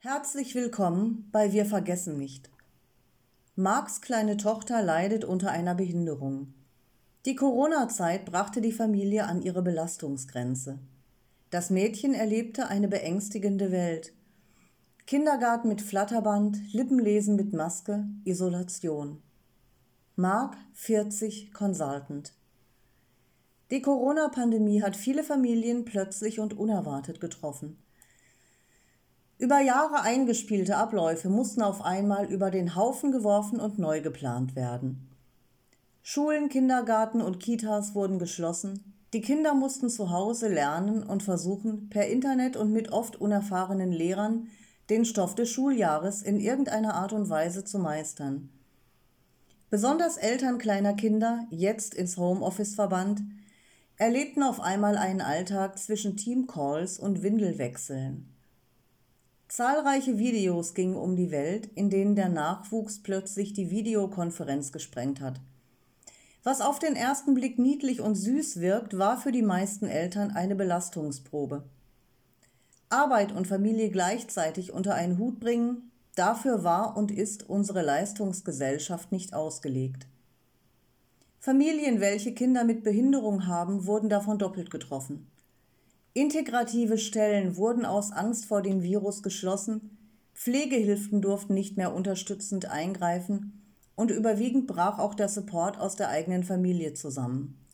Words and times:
Herzlich 0.00 0.54
willkommen 0.54 1.28
bei 1.32 1.52
Wir 1.52 1.66
vergessen 1.66 2.18
nicht. 2.18 2.50
Marks 3.56 4.00
kleine 4.00 4.36
Tochter 4.36 4.80
leidet 4.80 5.24
unter 5.24 5.50
einer 5.50 5.74
Behinderung. 5.74 6.54
Die 7.26 7.34
Corona-Zeit 7.34 8.24
brachte 8.24 8.60
die 8.60 8.70
Familie 8.70 9.24
an 9.24 9.42
ihre 9.42 9.60
Belastungsgrenze. 9.60 10.78
Das 11.50 11.70
Mädchen 11.70 12.14
erlebte 12.14 12.68
eine 12.68 12.86
beängstigende 12.86 13.72
Welt. 13.72 14.12
Kindergarten 15.04 15.66
mit 15.66 15.82
Flatterband, 15.82 16.72
Lippenlesen 16.72 17.34
mit 17.34 17.52
Maske, 17.52 18.06
Isolation. 18.22 19.20
Mark 20.14 20.56
40 20.74 21.52
Consultant. 21.52 22.34
Die 23.72 23.82
Corona-Pandemie 23.82 24.80
hat 24.80 24.94
viele 24.94 25.24
Familien 25.24 25.84
plötzlich 25.84 26.38
und 26.38 26.56
unerwartet 26.56 27.20
getroffen. 27.20 27.78
Über 29.38 29.60
Jahre 29.60 30.02
eingespielte 30.02 30.76
Abläufe 30.76 31.28
mussten 31.28 31.62
auf 31.62 31.84
einmal 31.84 32.26
über 32.26 32.50
den 32.50 32.74
Haufen 32.74 33.12
geworfen 33.12 33.60
und 33.60 33.78
neu 33.78 34.00
geplant 34.00 34.56
werden. 34.56 35.08
Schulen, 36.02 36.48
Kindergarten 36.48 37.20
und 37.20 37.38
Kitas 37.38 37.94
wurden 37.94 38.18
geschlossen. 38.18 38.94
Die 39.12 39.20
Kinder 39.20 39.54
mussten 39.54 39.90
zu 39.90 40.10
Hause 40.10 40.48
lernen 40.48 41.04
und 41.04 41.22
versuchen, 41.22 41.88
per 41.88 42.08
Internet 42.08 42.56
und 42.56 42.72
mit 42.72 42.90
oft 42.90 43.20
unerfahrenen 43.20 43.92
Lehrern 43.92 44.48
den 44.90 45.04
Stoff 45.04 45.36
des 45.36 45.50
Schuljahres 45.50 46.22
in 46.22 46.40
irgendeiner 46.40 46.94
Art 46.94 47.12
und 47.12 47.28
Weise 47.28 47.62
zu 47.62 47.78
meistern. 47.78 48.48
Besonders 49.70 50.16
Eltern 50.16 50.58
kleiner 50.58 50.94
Kinder, 50.94 51.46
jetzt 51.50 51.94
ins 51.94 52.16
Homeoffice 52.16 52.74
verbannt, 52.74 53.20
erlebten 53.96 54.42
auf 54.42 54.60
einmal 54.60 54.96
einen 54.96 55.20
Alltag 55.20 55.78
zwischen 55.78 56.16
Teamcalls 56.16 56.98
und 56.98 57.22
Windelwechseln. 57.22 58.34
Zahlreiche 59.48 60.18
Videos 60.18 60.74
gingen 60.74 60.96
um 60.96 61.16
die 61.16 61.30
Welt, 61.30 61.70
in 61.74 61.88
denen 61.88 62.14
der 62.14 62.28
Nachwuchs 62.28 63.02
plötzlich 63.02 63.54
die 63.54 63.70
Videokonferenz 63.70 64.72
gesprengt 64.72 65.22
hat. 65.22 65.40
Was 66.44 66.60
auf 66.60 66.78
den 66.78 66.94
ersten 66.94 67.32
Blick 67.32 67.58
niedlich 67.58 68.02
und 68.02 68.14
süß 68.14 68.60
wirkt, 68.60 68.98
war 68.98 69.16
für 69.18 69.32
die 69.32 69.42
meisten 69.42 69.86
Eltern 69.86 70.32
eine 70.32 70.54
Belastungsprobe. 70.54 71.64
Arbeit 72.90 73.32
und 73.32 73.46
Familie 73.46 73.90
gleichzeitig 73.90 74.72
unter 74.72 74.94
einen 74.94 75.18
Hut 75.18 75.40
bringen, 75.40 75.90
dafür 76.14 76.62
war 76.62 76.96
und 76.96 77.10
ist 77.10 77.48
unsere 77.48 77.82
Leistungsgesellschaft 77.82 79.12
nicht 79.12 79.32
ausgelegt. 79.32 80.06
Familien, 81.38 82.00
welche 82.00 82.34
Kinder 82.34 82.64
mit 82.64 82.84
Behinderung 82.84 83.46
haben, 83.46 83.86
wurden 83.86 84.10
davon 84.10 84.38
doppelt 84.38 84.70
getroffen. 84.70 85.26
Integrative 86.18 86.98
Stellen 86.98 87.56
wurden 87.56 87.86
aus 87.86 88.10
Angst 88.10 88.46
vor 88.46 88.60
dem 88.60 88.82
Virus 88.82 89.22
geschlossen, 89.22 89.96
Pflegehilfen 90.34 91.22
durften 91.22 91.54
nicht 91.54 91.76
mehr 91.76 91.94
unterstützend 91.94 92.66
eingreifen 92.66 93.62
und 93.94 94.10
überwiegend 94.10 94.66
brach 94.66 94.98
auch 94.98 95.14
der 95.14 95.28
Support 95.28 95.78
aus 95.78 95.94
der 95.94 96.08
eigenen 96.08 96.42
Familie 96.42 96.92
zusammen. 96.94 97.64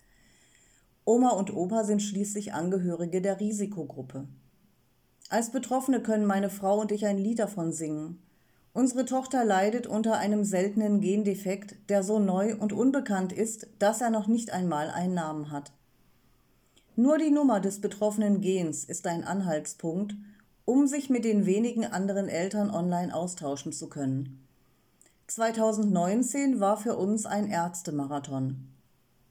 Oma 1.07 1.31
und 1.31 1.57
Opa 1.57 1.85
sind 1.85 2.03
schließlich 2.03 2.53
Angehörige 2.53 3.23
der 3.23 3.41
Risikogruppe. 3.41 4.29
Als 5.31 5.51
Betroffene 5.51 6.03
können 6.03 6.27
meine 6.27 6.51
Frau 6.51 6.79
und 6.79 6.93
ich 6.93 7.07
ein 7.07 7.17
Lied 7.17 7.39
davon 7.39 7.73
singen. 7.73 8.23
Unsere 8.75 9.07
Tochter 9.07 9.43
leidet 9.47 9.87
unter 9.87 10.19
einem 10.19 10.45
seltenen 10.45 11.01
Gendefekt, 11.01 11.77
der 11.89 12.03
so 12.03 12.19
neu 12.19 12.57
und 12.59 12.75
unbekannt 12.75 13.33
ist, 13.33 13.69
dass 13.79 14.03
er 14.03 14.11
noch 14.11 14.27
nicht 14.27 14.53
einmal 14.53 14.91
einen 14.91 15.15
Namen 15.15 15.51
hat. 15.51 15.73
Nur 16.97 17.19
die 17.19 17.31
Nummer 17.31 17.59
des 17.59 17.81
betroffenen 17.81 18.41
Gens 18.41 18.85
ist 18.85 19.09
ein 19.09 19.25
Anhaltspunkt, 19.25 20.15
um 20.65 20.87
sich 20.87 21.11
mit 21.11 21.25
den 21.25 21.45
wenigen 21.45 21.85
anderen 21.85 22.29
Eltern 22.29 22.71
online 22.71 23.13
austauschen 23.13 23.73
zu 23.73 23.89
können. 23.89 24.47
2019 25.27 26.61
war 26.61 26.77
für 26.77 26.97
uns 26.97 27.27
ein 27.27 27.49
Ärztemarathon. 27.51 28.69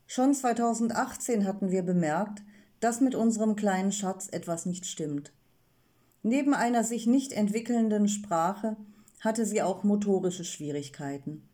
Schon 0.07 0.33
2018 0.33 1.45
hatten 1.45 1.71
wir 1.71 1.83
bemerkt, 1.83 2.43
dass 2.81 2.99
mit 2.99 3.15
unserem 3.15 3.55
kleinen 3.55 3.93
Schatz 3.93 4.27
etwas 4.29 4.65
nicht 4.65 4.85
stimmt. 4.85 5.31
Neben 6.21 6.53
einer 6.53 6.83
sich 6.83 7.07
nicht 7.07 7.31
entwickelnden 7.31 8.09
Sprache 8.09 8.75
hatte 9.21 9.45
sie 9.45 9.61
auch 9.61 9.85
motorische 9.85 10.43
Schwierigkeiten. 10.43 11.47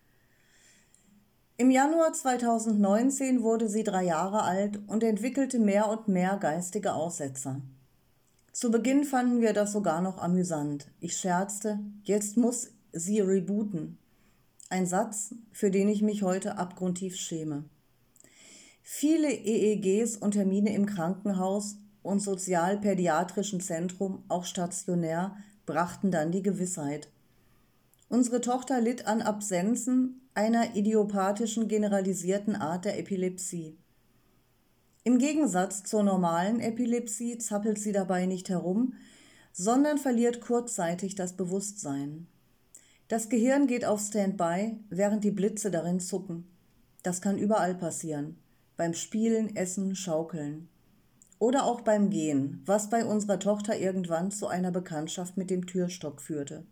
Im 1.60 1.72
Januar 1.72 2.14
2019 2.14 3.44
wurde 3.44 3.68
sie 3.68 3.84
drei 3.84 4.06
Jahre 4.06 4.44
alt 4.44 4.80
und 4.88 5.04
entwickelte 5.04 5.60
mehr 5.60 5.90
und 5.90 6.08
mehr 6.08 6.38
geistige 6.38 6.94
Aussetzer. 6.94 7.62
Zu 8.54 8.72
Beginn 8.72 9.04
fanden 9.04 9.42
wir 9.42 9.52
das 9.52 9.74
sogar 9.74 10.00
noch 10.00 10.20
amüsant. 10.20 10.90
Ich 11.02 11.18
scherzte, 11.18 11.80
jetzt 12.04 12.38
muss 12.38 12.70
sie 12.94 13.20
rebooten. 13.20 13.98
Ein 14.70 14.86
Satz, 14.86 15.36
für 15.52 15.70
den 15.70 15.90
ich 15.90 16.02
mich 16.02 16.24
heute 16.24 16.58
abgrundtief 16.58 17.18
schäme. 17.18 17.66
Viele 18.82 19.30
EEGs 19.30 20.16
und 20.16 20.32
Termine 20.32 20.74
im 20.74 20.86
Krankenhaus 20.86 21.76
und 22.04 22.22
sozialpädiatrischen 22.22 23.60
Zentrum, 23.60 24.24
auch 24.30 24.46
stationär, 24.46 25.36
brachten 25.66 26.10
dann 26.10 26.32
die 26.32 26.42
Gewissheit. 26.42 27.10
Unsere 28.08 28.40
Tochter 28.40 28.80
litt 28.80 29.08
an 29.08 29.22
Absenzen, 29.22 30.29
einer 30.40 30.74
idiopathischen 30.74 31.68
generalisierten 31.68 32.56
Art 32.56 32.86
der 32.86 32.98
Epilepsie. 32.98 33.76
Im 35.04 35.18
Gegensatz 35.18 35.84
zur 35.84 36.02
normalen 36.02 36.62
Epilepsie 36.62 37.38
zappelt 37.40 37.78
sie 37.78 37.92
dabei 37.92 38.26
nicht 38.26 38.48
herum, 38.48 38.94
sondern 39.52 39.98
verliert 39.98 40.40
kurzzeitig 40.40 41.16
das 41.16 41.34
Bewusstsein. 41.34 42.28
Das 43.10 43.28
Gehirn 43.28 43.68
geht 43.68 43.84
auf 43.84 44.00
Standby, 44.00 44.78
während 44.90 45.26
die 45.26 45.32
Blitze 45.32 45.72
darin 45.72 46.00
zucken. 46.00 46.48
Das 47.04 47.20
kann 47.20 47.38
überall 47.38 47.76
passieren. 47.76 48.38
Beim 48.78 48.94
Spielen, 48.94 49.58
Essen, 49.58 49.94
Schaukeln. 49.94 50.70
Oder 51.40 51.66
auch 51.66 51.82
beim 51.82 52.10
Gehen, 52.10 52.64
was 52.66 52.90
bei 52.90 53.04
unserer 53.04 53.40
Tochter 53.40 53.78
irgendwann 53.78 54.32
zu 54.32 54.48
einer 54.48 54.72
Bekanntschaft 54.72 55.36
mit 55.36 55.50
dem 55.50 55.68
Türstock 55.68 56.22
führte. 56.22 56.66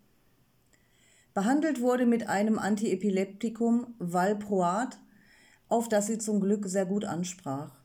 Behandelt 1.37 1.81
wurde 1.81 2.07
mit 2.07 2.27
einem 2.29 2.57
Antiepileptikum 2.57 3.93
Valproat, 3.99 4.97
auf 5.69 5.87
das 5.87 6.07
sie 6.07 6.17
zum 6.17 6.39
Glück 6.39 6.65
sehr 6.65 6.87
gut 6.87 7.05
ansprach. 7.05 7.75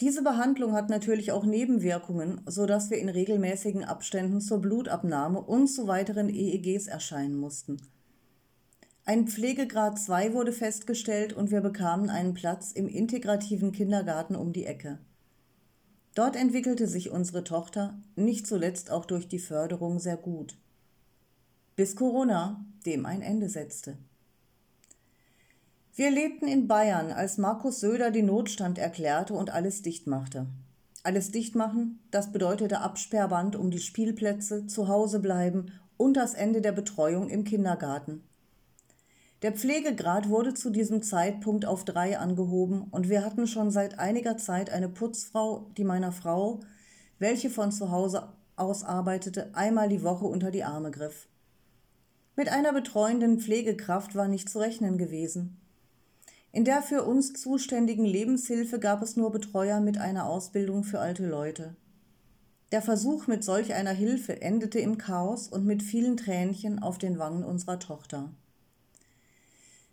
Diese 0.00 0.22
Behandlung 0.22 0.72
hat 0.72 0.88
natürlich 0.88 1.32
auch 1.32 1.44
Nebenwirkungen, 1.44 2.40
so 2.46 2.64
dass 2.66 2.88
wir 2.88 2.98
in 2.98 3.08
regelmäßigen 3.08 3.82
Abständen 3.82 4.40
zur 4.40 4.60
Blutabnahme 4.60 5.40
und 5.40 5.66
zu 5.66 5.88
weiteren 5.88 6.28
EEGs 6.28 6.86
erscheinen 6.86 7.34
mussten. 7.34 7.78
Ein 9.04 9.26
Pflegegrad 9.26 9.98
2 9.98 10.32
wurde 10.32 10.52
festgestellt 10.52 11.32
und 11.32 11.50
wir 11.50 11.62
bekamen 11.62 12.10
einen 12.10 12.32
Platz 12.32 12.70
im 12.70 12.86
integrativen 12.86 13.72
Kindergarten 13.72 14.36
um 14.36 14.52
die 14.52 14.66
Ecke. 14.66 15.00
Dort 16.14 16.36
entwickelte 16.36 16.86
sich 16.86 17.10
unsere 17.10 17.42
Tochter, 17.42 18.00
nicht 18.14 18.46
zuletzt 18.46 18.92
auch 18.92 19.04
durch 19.04 19.26
die 19.26 19.40
Förderung, 19.40 19.98
sehr 19.98 20.16
gut 20.16 20.61
bis 21.76 21.96
Corona 21.96 22.64
dem 22.86 23.06
ein 23.06 23.22
Ende 23.22 23.48
setzte. 23.48 23.96
Wir 25.94 26.10
lebten 26.10 26.48
in 26.48 26.68
Bayern, 26.68 27.12
als 27.12 27.38
Markus 27.38 27.80
Söder 27.80 28.10
den 28.10 28.26
Notstand 28.26 28.78
erklärte 28.78 29.34
und 29.34 29.50
alles 29.50 29.82
dicht 29.82 30.06
machte. 30.06 30.46
Alles 31.02 31.30
dicht 31.30 31.54
machen, 31.54 31.98
das 32.10 32.32
bedeutete 32.32 32.80
Absperrband 32.80 33.56
um 33.56 33.70
die 33.70 33.80
Spielplätze, 33.80 34.66
zu 34.66 34.88
Hause 34.88 35.20
bleiben 35.20 35.72
und 35.96 36.14
das 36.14 36.34
Ende 36.34 36.60
der 36.60 36.72
Betreuung 36.72 37.28
im 37.28 37.44
Kindergarten. 37.44 38.22
Der 39.42 39.52
Pflegegrad 39.52 40.28
wurde 40.28 40.54
zu 40.54 40.70
diesem 40.70 41.02
Zeitpunkt 41.02 41.66
auf 41.66 41.84
drei 41.84 42.18
angehoben 42.18 42.84
und 42.90 43.08
wir 43.08 43.24
hatten 43.24 43.46
schon 43.46 43.70
seit 43.70 43.98
einiger 43.98 44.36
Zeit 44.36 44.70
eine 44.70 44.88
Putzfrau, 44.88 45.70
die 45.76 45.84
meiner 45.84 46.12
Frau, 46.12 46.60
welche 47.18 47.50
von 47.50 47.72
zu 47.72 47.90
Hause 47.90 48.28
aus 48.54 48.84
arbeitete, 48.84 49.54
einmal 49.54 49.88
die 49.88 50.04
Woche 50.04 50.26
unter 50.26 50.52
die 50.52 50.62
Arme 50.62 50.92
griff. 50.92 51.28
Mit 52.34 52.48
einer 52.48 52.72
betreuenden 52.72 53.40
Pflegekraft 53.40 54.14
war 54.14 54.26
nicht 54.26 54.48
zu 54.48 54.58
rechnen 54.58 54.96
gewesen. 54.96 55.60
In 56.50 56.64
der 56.64 56.82
für 56.82 57.04
uns 57.04 57.34
zuständigen 57.34 58.04
Lebenshilfe 58.04 58.78
gab 58.78 59.02
es 59.02 59.16
nur 59.16 59.32
Betreuer 59.32 59.80
mit 59.80 59.98
einer 59.98 60.26
Ausbildung 60.26 60.84
für 60.84 61.00
alte 61.00 61.26
Leute. 61.26 61.76
Der 62.72 62.80
Versuch 62.80 63.26
mit 63.26 63.44
solch 63.44 63.74
einer 63.74 63.92
Hilfe 63.92 64.40
endete 64.40 64.78
im 64.78 64.96
Chaos 64.96 65.48
und 65.48 65.66
mit 65.66 65.82
vielen 65.82 66.16
Tränchen 66.16 66.82
auf 66.82 66.96
den 66.96 67.18
Wangen 67.18 67.44
unserer 67.44 67.78
Tochter. 67.78 68.30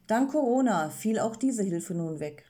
Dank 0.08 0.32
Corona 0.32 0.90
fiel 0.90 1.20
auch 1.20 1.36
diese 1.36 1.64
Hilfe 1.64 1.94
nun 1.94 2.22
weg. 2.22 2.46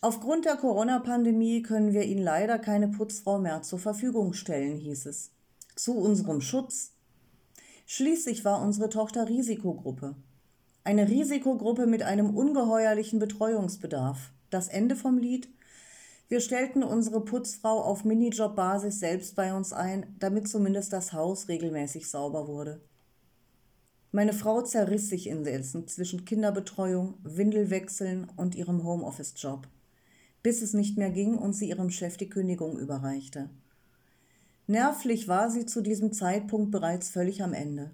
Aufgrund 0.00 0.44
der 0.44 0.56
Corona-Pandemie 0.56 1.62
können 1.62 1.92
wir 1.92 2.02
Ihnen 2.02 2.22
leider 2.22 2.58
keine 2.58 2.88
Putzfrau 2.88 3.38
mehr 3.38 3.62
zur 3.62 3.78
Verfügung 3.78 4.32
stellen, 4.34 4.78
hieß 4.78 5.06
es. 5.06 5.30
Zu 5.76 5.96
unserem 5.96 6.40
Schutz 6.40 6.93
Schließlich 7.86 8.44
war 8.44 8.62
unsere 8.62 8.88
Tochter 8.88 9.28
Risikogruppe. 9.28 10.16
Eine 10.84 11.08
Risikogruppe 11.08 11.86
mit 11.86 12.02
einem 12.02 12.34
ungeheuerlichen 12.34 13.18
Betreuungsbedarf. 13.18 14.32
Das 14.48 14.68
Ende 14.68 14.96
vom 14.96 15.18
Lied? 15.18 15.48
Wir 16.28 16.40
stellten 16.40 16.82
unsere 16.82 17.22
Putzfrau 17.22 17.82
auf 17.82 18.04
Minijob-Basis 18.04 19.00
selbst 19.00 19.36
bei 19.36 19.54
uns 19.54 19.74
ein, 19.74 20.16
damit 20.18 20.48
zumindest 20.48 20.94
das 20.94 21.12
Haus 21.12 21.48
regelmäßig 21.48 22.08
sauber 22.08 22.48
wurde. 22.48 22.80
Meine 24.12 24.32
Frau 24.32 24.62
zerriss 24.62 25.10
sich 25.10 25.26
indessen 25.26 25.86
zwischen 25.86 26.24
Kinderbetreuung, 26.24 27.14
Windelwechseln 27.22 28.30
und 28.36 28.54
ihrem 28.54 28.84
Homeoffice-Job, 28.84 29.68
bis 30.42 30.62
es 30.62 30.72
nicht 30.72 30.96
mehr 30.96 31.10
ging 31.10 31.36
und 31.36 31.52
sie 31.52 31.68
ihrem 31.68 31.90
Chef 31.90 32.16
die 32.16 32.30
Kündigung 32.30 32.78
überreichte. 32.78 33.50
Nervlich 34.66 35.28
war 35.28 35.50
sie 35.50 35.66
zu 35.66 35.82
diesem 35.82 36.12
Zeitpunkt 36.12 36.70
bereits 36.70 37.10
völlig 37.10 37.42
am 37.42 37.52
Ende. 37.52 37.90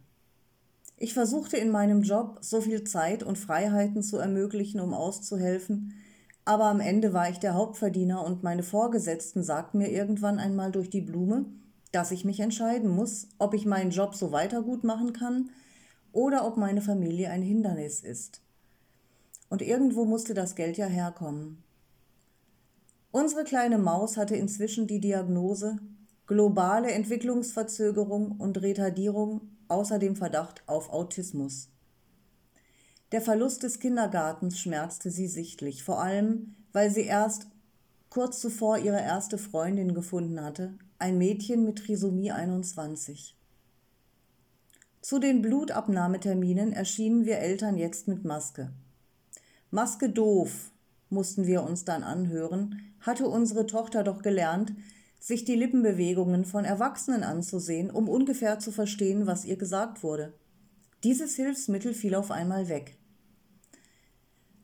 Ich 0.96 1.14
versuchte 1.14 1.56
in 1.56 1.70
meinem 1.70 2.02
Job 2.02 2.38
so 2.42 2.60
viel 2.60 2.84
Zeit 2.84 3.22
und 3.22 3.38
Freiheiten 3.38 4.02
zu 4.02 4.18
ermöglichen, 4.18 4.80
um 4.80 4.94
auszuhelfen, 4.94 5.94
aber 6.44 6.64
am 6.66 6.80
Ende 6.80 7.12
war 7.12 7.28
ich 7.28 7.38
der 7.38 7.54
Hauptverdiener 7.54 8.24
und 8.24 8.42
meine 8.42 8.62
Vorgesetzten 8.62 9.42
sagten 9.42 9.78
mir 9.78 9.90
irgendwann 9.90 10.38
einmal 10.38 10.70
durch 10.70 10.90
die 10.90 11.00
Blume, 11.00 11.46
dass 11.90 12.12
ich 12.12 12.24
mich 12.24 12.38
entscheiden 12.40 12.88
muss, 12.88 13.28
ob 13.38 13.54
ich 13.54 13.66
meinen 13.66 13.90
Job 13.90 14.14
so 14.14 14.30
weiter 14.30 14.62
gut 14.62 14.84
machen 14.84 15.12
kann 15.12 15.50
oder 16.12 16.46
ob 16.46 16.56
meine 16.56 16.82
Familie 16.82 17.30
ein 17.30 17.42
Hindernis 17.42 18.00
ist. 18.00 18.42
Und 19.48 19.62
irgendwo 19.62 20.04
musste 20.04 20.34
das 20.34 20.54
Geld 20.54 20.76
ja 20.76 20.86
herkommen. 20.86 21.62
Unsere 23.10 23.42
kleine 23.42 23.78
Maus 23.78 24.16
hatte 24.16 24.36
inzwischen 24.36 24.86
die 24.86 25.00
Diagnose 25.00 25.78
globale 26.30 26.92
Entwicklungsverzögerung 26.92 28.36
und 28.38 28.62
Retardierung 28.62 29.40
außer 29.66 29.98
dem 29.98 30.14
Verdacht 30.14 30.62
auf 30.68 30.90
Autismus. 30.90 31.70
Der 33.10 33.20
Verlust 33.20 33.64
des 33.64 33.80
Kindergartens 33.80 34.56
schmerzte 34.60 35.10
sie 35.10 35.26
sichtlich, 35.26 35.82
vor 35.82 36.00
allem 36.00 36.54
weil 36.72 36.88
sie 36.88 37.00
erst 37.02 37.48
kurz 38.10 38.40
zuvor 38.40 38.78
ihre 38.78 39.00
erste 39.00 39.38
Freundin 39.38 39.92
gefunden 39.92 40.40
hatte, 40.40 40.78
ein 41.00 41.18
Mädchen 41.18 41.64
mit 41.64 41.78
Trisomie 41.78 42.30
21. 42.30 43.36
Zu 45.00 45.18
den 45.18 45.42
Blutabnahmeterminen 45.42 46.72
erschienen 46.72 47.26
wir 47.26 47.38
Eltern 47.38 47.76
jetzt 47.76 48.06
mit 48.06 48.24
Maske. 48.24 48.70
Maske 49.72 50.08
doof, 50.08 50.70
mussten 51.08 51.48
wir 51.48 51.64
uns 51.64 51.84
dann 51.84 52.04
anhören, 52.04 52.80
hatte 53.00 53.26
unsere 53.26 53.66
Tochter 53.66 54.04
doch 54.04 54.22
gelernt, 54.22 54.72
sich 55.20 55.44
die 55.44 55.54
Lippenbewegungen 55.54 56.44
von 56.44 56.64
Erwachsenen 56.64 57.22
anzusehen, 57.22 57.90
um 57.90 58.08
ungefähr 58.08 58.58
zu 58.58 58.72
verstehen, 58.72 59.26
was 59.26 59.44
ihr 59.44 59.56
gesagt 59.56 60.02
wurde. 60.02 60.32
Dieses 61.04 61.36
Hilfsmittel 61.36 61.94
fiel 61.94 62.14
auf 62.14 62.30
einmal 62.30 62.68
weg. 62.68 62.96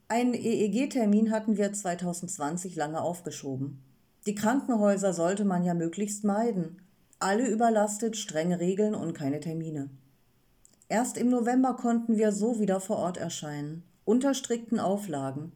Einen 0.09 0.35
EEG-Termin 0.35 1.31
hatten 1.31 1.57
wir 1.57 1.73
2020 1.73 2.75
lange 2.75 3.01
aufgeschoben. 3.01 3.83
Die 4.27 4.35
Krankenhäuser 4.35 5.13
sollte 5.13 5.45
man 5.45 5.63
ja 5.63 5.75
möglichst 5.75 6.25
meiden. 6.25 6.83
Alle 7.19 7.49
überlastet, 7.49 8.17
strenge 8.17 8.59
Regeln 8.59 8.95
und 8.95 9.15
keine 9.15 9.41
Termine. 9.41 9.91
Erst 10.89 11.19
im 11.19 11.29
November 11.29 11.75
konnten 11.75 12.17
wir 12.17 12.33
so 12.33 12.61
wieder 12.61 12.81
vor 12.81 12.99
Ort 12.99 13.17
erscheinen, 13.17 13.83
unter 14.05 14.35
strikten 14.35 14.79
Auflagen. 14.79 15.53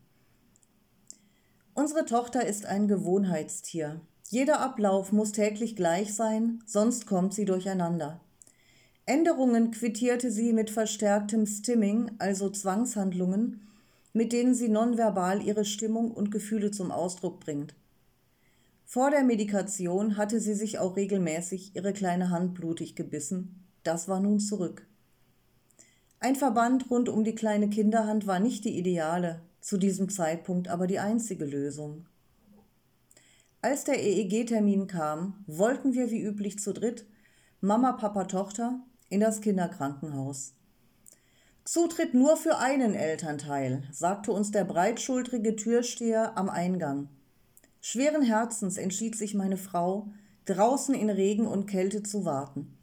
Unsere 1.75 2.05
Tochter 2.05 2.44
ist 2.46 2.67
ein 2.67 2.88
Gewohnheitstier. 2.88 4.00
Jeder 4.32 4.61
Ablauf 4.61 5.11
muss 5.11 5.32
täglich 5.32 5.75
gleich 5.75 6.15
sein, 6.15 6.62
sonst 6.65 7.05
kommt 7.05 7.35
sie 7.35 7.44
durcheinander. 7.44 8.21
Änderungen 9.05 9.73
quittierte 9.73 10.31
sie 10.31 10.53
mit 10.53 10.71
verstärktem 10.71 11.47
Stimming, 11.47 12.12
also 12.21 12.49
Zwangshandlungen, 12.49 13.67
mit 14.12 14.32
denen 14.32 14.55
sie 14.55 14.69
nonverbal 14.69 15.43
ihre 15.43 15.65
Stimmung 15.65 16.12
und 16.12 16.31
Gefühle 16.31 16.71
zum 16.71 16.93
Ausdruck 16.93 17.41
bringt. 17.41 17.75
Vor 18.85 19.11
der 19.11 19.25
Medikation 19.25 20.17
hatte 20.17 20.38
sie 20.38 20.55
sich 20.55 20.79
auch 20.79 20.94
regelmäßig 20.94 21.75
ihre 21.75 21.93
kleine 21.93 22.31
Hand 22.31 22.55
blutig 22.55 22.94
gebissen. 22.94 23.65
Das 23.82 24.06
war 24.06 24.21
nun 24.21 24.38
zurück. 24.38 24.87
Ein 26.21 26.37
Verband 26.37 26.88
rund 26.88 27.09
um 27.09 27.25
die 27.25 27.35
kleine 27.35 27.69
Kinderhand 27.69 28.29
war 28.29 28.38
nicht 28.38 28.65
die 28.65 28.79
ideale, 28.79 29.41
zu 29.61 29.77
diesem 29.77 30.09
Zeitpunkt 30.09 30.69
aber 30.69 30.87
die 30.87 31.00
einzige 31.00 31.47
Lösung. 31.47 32.06
Als 33.62 33.84
der 33.84 34.02
EEG-Termin 34.02 34.86
kam, 34.86 35.44
wollten 35.46 35.92
wir 35.92 36.10
wie 36.10 36.22
üblich 36.22 36.58
zu 36.58 36.72
dritt, 36.72 37.04
Mama, 37.60 37.92
Papa, 37.92 38.24
Tochter, 38.24 38.80
in 39.10 39.20
das 39.20 39.42
Kinderkrankenhaus. 39.42 40.54
Zutritt 41.64 42.14
nur 42.14 42.38
für 42.38 42.56
einen 42.56 42.94
Elternteil, 42.94 43.82
sagte 43.92 44.32
uns 44.32 44.50
der 44.50 44.64
breitschultrige 44.64 45.56
Türsteher 45.56 46.38
am 46.38 46.48
Eingang. 46.48 47.10
Schweren 47.82 48.22
Herzens 48.22 48.78
entschied 48.78 49.14
sich 49.14 49.34
meine 49.34 49.58
Frau, 49.58 50.10
draußen 50.46 50.94
in 50.94 51.10
Regen 51.10 51.46
und 51.46 51.66
Kälte 51.66 52.02
zu 52.02 52.24
warten. 52.24 52.78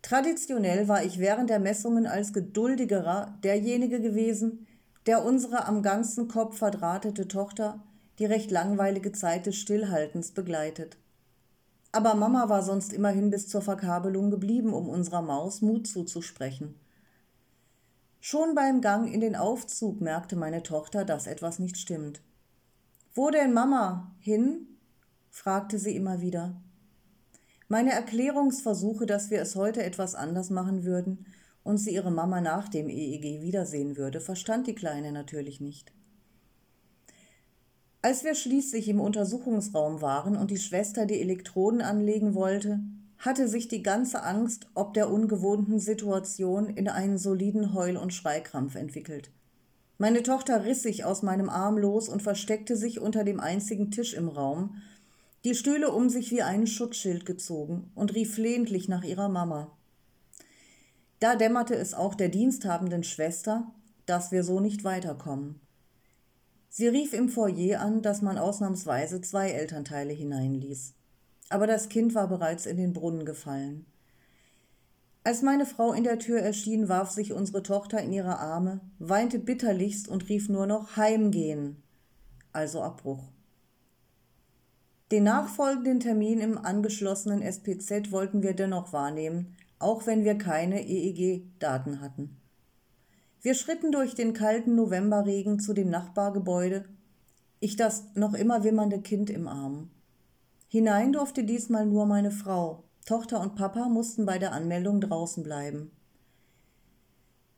Traditionell 0.00 0.86
war 0.86 1.02
ich 1.04 1.18
während 1.18 1.50
der 1.50 1.58
Messungen 1.58 2.06
als 2.06 2.32
geduldigerer 2.32 3.36
derjenige 3.42 4.00
gewesen, 4.00 4.68
der 5.06 5.24
unsere 5.24 5.66
am 5.66 5.82
ganzen 5.82 6.28
Kopf 6.28 6.58
verdrahtete 6.58 7.26
Tochter 7.26 7.82
die 8.18 8.26
recht 8.26 8.50
langweilige 8.50 9.12
Zeit 9.12 9.46
des 9.46 9.56
Stillhaltens 9.56 10.32
begleitet. 10.32 10.96
Aber 11.92 12.14
Mama 12.14 12.48
war 12.48 12.62
sonst 12.62 12.92
immerhin 12.92 13.30
bis 13.30 13.48
zur 13.48 13.60
Verkabelung 13.60 14.30
geblieben, 14.30 14.72
um 14.72 14.88
unserer 14.88 15.22
Maus 15.22 15.60
Mut 15.60 15.86
zuzusprechen. 15.86 16.74
Schon 18.20 18.54
beim 18.54 18.80
Gang 18.80 19.12
in 19.12 19.20
den 19.20 19.36
Aufzug 19.36 20.00
merkte 20.00 20.36
meine 20.36 20.62
Tochter, 20.62 21.04
dass 21.04 21.26
etwas 21.26 21.58
nicht 21.58 21.76
stimmt. 21.76 22.22
Wo 23.14 23.30
denn 23.30 23.52
Mama? 23.52 24.14
Hin? 24.20 24.78
fragte 25.30 25.78
sie 25.78 25.96
immer 25.96 26.20
wieder. 26.20 26.54
Meine 27.68 27.92
Erklärungsversuche, 27.92 29.06
dass 29.06 29.30
wir 29.30 29.40
es 29.40 29.56
heute 29.56 29.82
etwas 29.82 30.14
anders 30.14 30.50
machen 30.50 30.84
würden 30.84 31.26
und 31.64 31.78
sie 31.78 31.94
ihre 31.94 32.10
Mama 32.10 32.40
nach 32.40 32.68
dem 32.68 32.88
EEG 32.88 33.42
wiedersehen 33.42 33.96
würde, 33.96 34.20
verstand 34.20 34.66
die 34.66 34.74
Kleine 34.74 35.10
natürlich 35.10 35.60
nicht. 35.60 35.92
Als 38.04 38.24
wir 38.24 38.34
schließlich 38.34 38.88
im 38.88 39.00
Untersuchungsraum 39.00 40.02
waren 40.02 40.36
und 40.36 40.50
die 40.50 40.58
Schwester 40.58 41.06
die 41.06 41.20
Elektroden 41.20 41.80
anlegen 41.80 42.34
wollte, 42.34 42.80
hatte 43.18 43.46
sich 43.46 43.68
die 43.68 43.84
ganze 43.84 44.24
Angst 44.24 44.66
ob 44.74 44.92
der 44.94 45.08
ungewohnten 45.08 45.78
Situation 45.78 46.68
in 46.68 46.88
einen 46.88 47.16
soliden 47.16 47.72
Heul- 47.74 47.96
und 47.96 48.12
Schreikrampf 48.12 48.74
entwickelt. 48.74 49.30
Meine 49.98 50.24
Tochter 50.24 50.64
riss 50.64 50.82
sich 50.82 51.04
aus 51.04 51.22
meinem 51.22 51.48
Arm 51.48 51.78
los 51.78 52.08
und 52.08 52.22
versteckte 52.22 52.76
sich 52.76 52.98
unter 52.98 53.22
dem 53.22 53.38
einzigen 53.38 53.92
Tisch 53.92 54.14
im 54.14 54.28
Raum, 54.28 54.82
die 55.44 55.54
Stühle 55.54 55.92
um 55.92 56.08
sich 56.08 56.32
wie 56.32 56.42
ein 56.42 56.66
Schutzschild 56.66 57.24
gezogen 57.24 57.92
und 57.94 58.14
rief 58.16 58.34
flehentlich 58.34 58.88
nach 58.88 59.04
ihrer 59.04 59.28
Mama. 59.28 59.70
Da 61.20 61.36
dämmerte 61.36 61.76
es 61.76 61.94
auch 61.94 62.16
der 62.16 62.30
diensthabenden 62.30 63.04
Schwester, 63.04 63.70
dass 64.06 64.32
wir 64.32 64.42
so 64.42 64.58
nicht 64.58 64.82
weiterkommen. 64.82 65.60
Sie 66.74 66.88
rief 66.88 67.12
im 67.12 67.28
Foyer 67.28 67.82
an, 67.82 68.00
dass 68.00 68.22
man 68.22 68.38
ausnahmsweise 68.38 69.20
zwei 69.20 69.50
Elternteile 69.50 70.14
hineinließ. 70.14 70.94
Aber 71.50 71.66
das 71.66 71.90
Kind 71.90 72.14
war 72.14 72.28
bereits 72.28 72.64
in 72.64 72.78
den 72.78 72.94
Brunnen 72.94 73.26
gefallen. 73.26 73.84
Als 75.22 75.42
meine 75.42 75.66
Frau 75.66 75.92
in 75.92 76.02
der 76.02 76.18
Tür 76.18 76.40
erschien, 76.40 76.88
warf 76.88 77.10
sich 77.10 77.34
unsere 77.34 77.62
Tochter 77.62 78.00
in 78.00 78.10
ihre 78.14 78.38
Arme, 78.38 78.80
weinte 78.98 79.38
bitterlichst 79.38 80.08
und 80.08 80.30
rief 80.30 80.48
nur 80.48 80.66
noch 80.66 80.96
Heimgehen, 80.96 81.76
also 82.54 82.80
Abbruch. 82.80 83.22
Den 85.10 85.24
nachfolgenden 85.24 86.00
Termin 86.00 86.40
im 86.40 86.56
angeschlossenen 86.56 87.42
SPZ 87.42 88.12
wollten 88.12 88.42
wir 88.42 88.54
dennoch 88.54 88.94
wahrnehmen, 88.94 89.54
auch 89.78 90.06
wenn 90.06 90.24
wir 90.24 90.38
keine 90.38 90.82
EEG-Daten 90.88 92.00
hatten. 92.00 92.38
Wir 93.42 93.54
schritten 93.54 93.90
durch 93.90 94.14
den 94.14 94.34
kalten 94.34 94.76
Novemberregen 94.76 95.58
zu 95.58 95.74
dem 95.74 95.90
Nachbargebäude, 95.90 96.84
ich 97.58 97.74
das 97.74 98.04
noch 98.14 98.34
immer 98.34 98.62
wimmernde 98.62 99.00
Kind 99.00 99.30
im 99.30 99.48
Arm. 99.48 99.90
Hinein 100.68 101.12
durfte 101.12 101.42
diesmal 101.42 101.84
nur 101.84 102.06
meine 102.06 102.30
Frau, 102.30 102.84
Tochter 103.04 103.40
und 103.40 103.56
Papa 103.56 103.88
mussten 103.88 104.26
bei 104.26 104.38
der 104.38 104.52
Anmeldung 104.52 105.00
draußen 105.00 105.42
bleiben. 105.42 105.90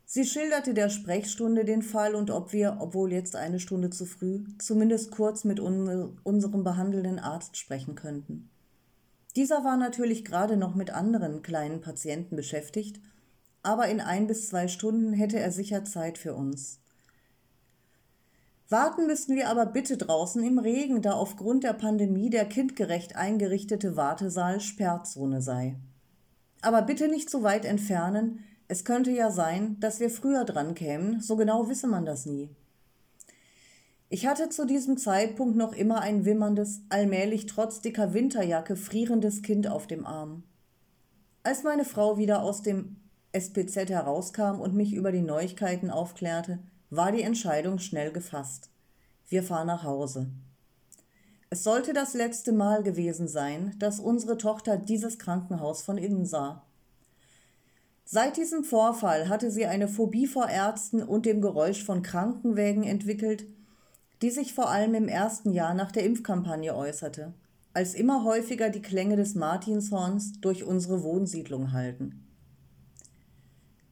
Sie 0.06 0.24
schilderte 0.24 0.72
der 0.72 0.88
Sprechstunde 0.88 1.66
den 1.66 1.82
Fall 1.82 2.14
und 2.14 2.30
ob 2.30 2.54
wir, 2.54 2.78
obwohl 2.80 3.12
jetzt 3.12 3.36
eine 3.36 3.60
Stunde 3.60 3.90
zu 3.90 4.06
früh, 4.06 4.44
zumindest 4.58 5.10
kurz 5.10 5.44
mit 5.44 5.60
un 5.60 6.18
unserem 6.22 6.64
behandelnden 6.64 7.18
Arzt 7.18 7.58
sprechen 7.58 7.94
könnten. 7.94 8.48
Dieser 9.36 9.64
war 9.64 9.76
natürlich 9.76 10.24
gerade 10.24 10.56
noch 10.56 10.74
mit 10.74 10.90
anderen 10.90 11.42
kleinen 11.42 11.82
Patienten 11.82 12.36
beschäftigt, 12.36 13.00
aber 13.64 13.88
in 13.88 14.00
ein 14.00 14.26
bis 14.26 14.48
zwei 14.48 14.68
Stunden 14.68 15.12
hätte 15.12 15.40
er 15.40 15.50
sicher 15.50 15.84
Zeit 15.84 16.18
für 16.18 16.34
uns. 16.34 16.78
Warten 18.68 19.06
müssten 19.06 19.34
wir 19.34 19.48
aber 19.48 19.66
bitte 19.66 19.96
draußen 19.96 20.42
im 20.42 20.58
Regen, 20.58 21.02
da 21.02 21.12
aufgrund 21.12 21.64
der 21.64 21.74
Pandemie 21.74 22.30
der 22.30 22.44
kindgerecht 22.44 23.16
eingerichtete 23.16 23.96
Wartesaal 23.96 24.60
Sperrzone 24.60 25.42
sei. 25.42 25.76
Aber 26.62 26.82
bitte 26.82 27.08
nicht 27.08 27.28
zu 27.28 27.42
weit 27.42 27.64
entfernen, 27.64 28.44
es 28.68 28.84
könnte 28.84 29.10
ja 29.10 29.30
sein, 29.30 29.78
dass 29.80 30.00
wir 30.00 30.08
früher 30.08 30.44
dran 30.44 30.74
kämen, 30.74 31.20
so 31.20 31.36
genau 31.36 31.68
wisse 31.68 31.86
man 31.86 32.06
das 32.06 32.24
nie. 32.24 32.48
Ich 34.08 34.26
hatte 34.26 34.48
zu 34.48 34.66
diesem 34.66 34.96
Zeitpunkt 34.96 35.56
noch 35.56 35.72
immer 35.72 36.00
ein 36.00 36.24
wimmerndes, 36.24 36.82
allmählich 36.88 37.46
trotz 37.46 37.80
dicker 37.80 38.14
Winterjacke 38.14 38.76
frierendes 38.76 39.42
Kind 39.42 39.66
auf 39.68 39.86
dem 39.86 40.06
Arm. 40.06 40.44
Als 41.42 41.62
meine 41.62 41.84
Frau 41.84 42.16
wieder 42.16 42.42
aus 42.42 42.62
dem 42.62 42.96
SPZ 43.34 43.90
herauskam 43.90 44.60
und 44.60 44.74
mich 44.74 44.94
über 44.94 45.10
die 45.10 45.22
Neuigkeiten 45.22 45.90
aufklärte, 45.90 46.60
war 46.90 47.10
die 47.10 47.22
Entscheidung 47.22 47.78
schnell 47.78 48.12
gefasst. 48.12 48.70
Wir 49.28 49.42
fahren 49.42 49.66
nach 49.66 49.82
Hause. 49.82 50.28
Es 51.50 51.64
sollte 51.64 51.92
das 51.92 52.14
letzte 52.14 52.52
Mal 52.52 52.82
gewesen 52.82 53.28
sein, 53.28 53.74
dass 53.78 54.00
unsere 54.00 54.38
Tochter 54.38 54.76
dieses 54.76 55.18
Krankenhaus 55.18 55.82
von 55.82 55.98
innen 55.98 56.26
sah. 56.26 56.64
Seit 58.04 58.36
diesem 58.36 58.64
Vorfall 58.64 59.28
hatte 59.28 59.50
sie 59.50 59.66
eine 59.66 59.88
Phobie 59.88 60.26
vor 60.26 60.48
Ärzten 60.48 61.02
und 61.02 61.26
dem 61.26 61.40
Geräusch 61.40 61.84
von 61.84 62.02
Krankenwägen 62.02 62.84
entwickelt, 62.84 63.46
die 64.22 64.30
sich 64.30 64.54
vor 64.54 64.70
allem 64.70 64.94
im 64.94 65.08
ersten 65.08 65.52
Jahr 65.52 65.74
nach 65.74 65.90
der 65.90 66.04
Impfkampagne 66.04 66.74
äußerte, 66.74 67.32
als 67.72 67.94
immer 67.94 68.24
häufiger 68.24 68.70
die 68.70 68.82
Klänge 68.82 69.16
des 69.16 69.34
Martinshorns 69.34 70.40
durch 70.40 70.64
unsere 70.64 71.02
Wohnsiedlung 71.02 71.72
halten. 71.72 72.23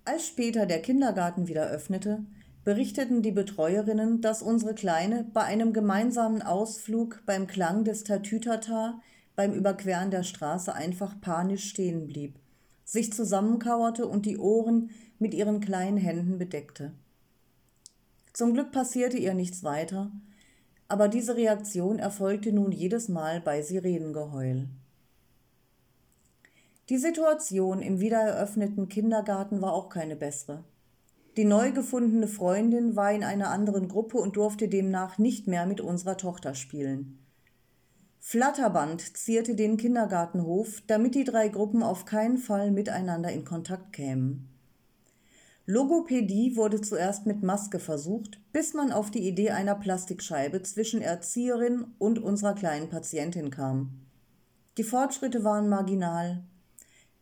Als 0.05 0.27
später 0.27 0.67
der 0.67 0.83
Kindergarten 0.83 1.47
wieder 1.47 1.69
öffnete, 1.69 2.25
berichteten 2.65 3.23
die 3.23 3.31
Betreuerinnen, 3.31 4.21
dass 4.21 4.43
unsere 4.43 4.75
Kleine 4.75 5.27
bei 5.33 5.43
einem 5.43 5.73
gemeinsamen 5.73 6.43
Ausflug 6.43 7.23
beim 7.25 7.47
Klang 7.47 7.85
des 7.85 8.05
Tatütata 8.05 9.01
beim 9.37 9.53
Überqueren 9.53 10.11
der 10.11 10.25
Straße 10.25 10.75
einfach 10.75 11.21
panisch 11.21 11.69
stehen 11.69 12.07
blieb, 12.07 12.39
sich 12.85 13.13
zusammenkauerte 13.13 14.07
und 14.07 14.27
die 14.27 14.39
Ohren 14.39 14.91
mit 15.19 15.35
ihren 15.35 15.61
kleinen 15.61 15.97
Händen 15.97 16.39
bedeckte. 16.39 16.93
Zum 18.33 18.55
Glück 18.55 18.73
passierte 18.73 19.19
ihr 19.19 19.35
nichts 19.35 19.63
weiter, 19.63 20.11
aber 20.89 21.09
diese 21.09 21.37
Reaktion 21.37 21.99
erfolgte 21.99 22.53
nun 22.53 22.73
jedes 22.73 23.09
Mal 23.09 23.41
bei 23.41 23.63
Sirenengeheul. 23.63 24.69
Die 26.93 26.99
Situation 26.99 27.81
im 27.81 28.01
wiedereröffneten 28.01 28.87
Kindergarten 28.87 29.63
war 29.63 29.73
auch 29.73 29.89
keine 29.89 30.15
bessere. 30.15 30.63
Die 31.39 31.47
neu 31.47 31.73
gefundene 31.73 32.29
Freundin 32.29 32.97
war 32.97 33.11
in 33.11 33.25
einer 33.25 33.49
anderen 33.49 33.89
Gruppe 33.89 34.19
und 34.19 34.37
durfte 34.37 34.69
demnach 34.69 35.17
nicht 35.17 35.47
mehr 35.47 35.65
mit 35.65 35.81
unserer 35.81 36.19
Tochter 36.19 36.55
spielen. 36.55 37.19
Flatterband 38.21 39.17
zierte 39.17 39.55
den 39.55 39.79
Kindergartenhof, 39.79 40.83
damit 40.87 41.15
die 41.15 41.25
drei 41.25 41.49
Gruppen 41.49 41.83
auf 41.83 42.05
keinen 42.05 42.37
Fall 42.37 42.71
miteinander 42.71 43.33
in 43.33 43.47
Kontakt 43.47 43.95
kämen. 43.95 44.51
Logopädie 45.65 46.57
wurde 46.57 46.83
zuerst 46.83 47.25
mit 47.25 47.43
Maske 47.43 47.79
versucht, 47.79 48.39
bis 48.53 48.75
man 48.75 48.93
auf 48.93 49.11
die 49.11 49.27
Idee 49.27 49.53
einer 49.53 49.77
Plastikscheibe 49.77 50.61
zwischen 50.61 51.01
Erzieherin 51.01 51.87
und 51.99 52.19
unserer 52.19 52.55
kleinen 52.55 52.91
Patientin 52.91 53.49
kam. 53.49 54.03
Die 54.77 54.85
Fortschritte 54.85 55.43
waren 55.43 55.71
marginal. 55.71 56.45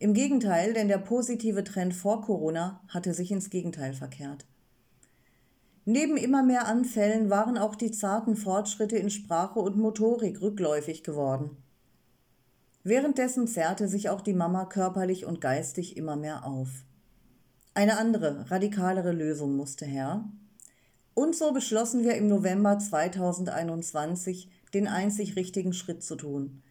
Im 0.01 0.15
Gegenteil, 0.15 0.73
denn 0.73 0.87
der 0.87 0.97
positive 0.97 1.63
Trend 1.63 1.93
vor 1.93 2.23
Corona 2.23 2.81
hatte 2.87 3.13
sich 3.13 3.31
ins 3.31 3.51
Gegenteil 3.51 3.93
verkehrt. 3.93 4.47
Neben 5.85 6.17
immer 6.17 6.41
mehr 6.41 6.65
Anfällen 6.65 7.29
waren 7.29 7.55
auch 7.55 7.75
die 7.75 7.91
zarten 7.91 8.35
Fortschritte 8.35 8.97
in 8.97 9.11
Sprache 9.11 9.59
und 9.59 9.77
Motorik 9.77 10.41
rückläufig 10.41 11.03
geworden. 11.03 11.55
Währenddessen 12.83 13.47
zerrte 13.47 13.87
sich 13.87 14.09
auch 14.09 14.21
die 14.21 14.33
Mama 14.33 14.65
körperlich 14.65 15.27
und 15.27 15.39
geistig 15.39 15.97
immer 15.97 16.15
mehr 16.15 16.47
auf. 16.47 16.69
Eine 17.75 17.99
andere, 17.99 18.49
radikalere 18.49 19.11
Lösung 19.11 19.55
musste 19.55 19.85
her. 19.85 20.27
Und 21.13 21.35
so 21.35 21.53
beschlossen 21.53 22.03
wir 22.03 22.15
im 22.15 22.27
November 22.27 22.79
2021, 22.79 24.49
den 24.73 24.87
einzig 24.87 25.35
richtigen 25.35 25.73
Schritt 25.73 26.01
zu 26.01 26.15
tun. 26.15 26.63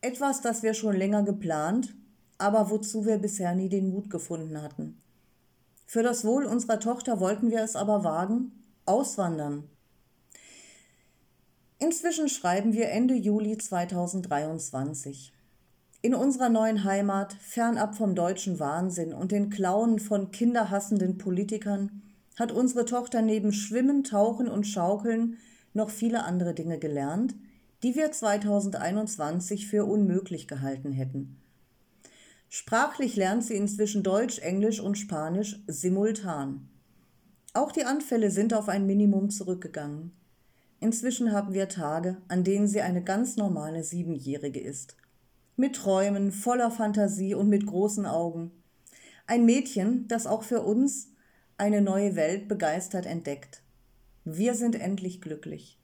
Etwas, 0.00 0.40
das 0.40 0.62
wir 0.62 0.72
schon 0.72 0.96
länger 0.96 1.24
geplant, 1.24 1.94
aber 2.42 2.70
wozu 2.70 3.06
wir 3.06 3.18
bisher 3.18 3.54
nie 3.54 3.68
den 3.68 3.90
Mut 3.90 4.10
gefunden 4.10 4.60
hatten. 4.60 5.00
Für 5.86 6.02
das 6.02 6.24
Wohl 6.24 6.44
unserer 6.44 6.80
Tochter 6.80 7.20
wollten 7.20 7.50
wir 7.50 7.62
es 7.62 7.76
aber 7.76 8.02
wagen, 8.02 8.52
auswandern. 8.86 9.64
Inzwischen 11.78 12.28
schreiben 12.28 12.72
wir 12.72 12.90
Ende 12.90 13.14
Juli 13.14 13.58
2023. 13.58 15.32
In 16.00 16.14
unserer 16.14 16.48
neuen 16.48 16.84
Heimat, 16.84 17.34
fernab 17.34 17.94
vom 17.94 18.14
deutschen 18.14 18.58
Wahnsinn 18.58 19.12
und 19.12 19.32
den 19.32 19.50
Klauen 19.50 19.98
von 19.98 20.30
kinderhassenden 20.30 21.18
Politikern, 21.18 22.02
hat 22.38 22.50
unsere 22.50 22.84
Tochter 22.84 23.22
neben 23.22 23.52
Schwimmen, 23.52 24.02
Tauchen 24.02 24.48
und 24.48 24.66
Schaukeln 24.66 25.38
noch 25.74 25.90
viele 25.90 26.24
andere 26.24 26.54
Dinge 26.54 26.78
gelernt, 26.78 27.34
die 27.82 27.94
wir 27.94 28.10
2021 28.10 29.68
für 29.68 29.84
unmöglich 29.84 30.48
gehalten 30.48 30.92
hätten. 30.92 31.41
Sprachlich 32.54 33.16
lernt 33.16 33.42
sie 33.42 33.54
inzwischen 33.54 34.02
Deutsch, 34.02 34.38
Englisch 34.40 34.78
und 34.78 34.98
Spanisch 34.98 35.62
simultan. 35.68 36.68
Auch 37.54 37.72
die 37.72 37.84
Anfälle 37.84 38.30
sind 38.30 38.52
auf 38.52 38.68
ein 38.68 38.84
Minimum 38.84 39.30
zurückgegangen. 39.30 40.12
Inzwischen 40.78 41.32
haben 41.32 41.54
wir 41.54 41.70
Tage, 41.70 42.18
an 42.28 42.44
denen 42.44 42.68
sie 42.68 42.82
eine 42.82 43.02
ganz 43.02 43.38
normale 43.38 43.82
Siebenjährige 43.82 44.60
ist 44.60 44.98
mit 45.56 45.76
Träumen, 45.76 46.30
voller 46.30 46.70
Fantasie 46.70 47.34
und 47.34 47.48
mit 47.48 47.64
großen 47.64 48.04
Augen. 48.04 48.50
Ein 49.26 49.46
Mädchen, 49.46 50.06
das 50.08 50.26
auch 50.26 50.42
für 50.42 50.60
uns 50.60 51.08
eine 51.56 51.80
neue 51.80 52.16
Welt 52.16 52.48
begeistert 52.48 53.06
entdeckt. 53.06 53.62
Wir 54.26 54.54
sind 54.54 54.78
endlich 54.78 55.22
glücklich. 55.22 55.81